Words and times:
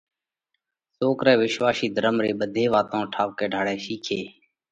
سوڪرئہ 0.97 1.39
وِشواسِي 1.41 1.87
ڌرم 1.95 2.15
ري 2.25 2.31
ٻڌي 2.39 2.65
واتون 2.73 3.03
ٺائُوڪئہ 3.13 3.45
ڍاۯئہ 3.53 3.73
شِيکي 3.83 4.21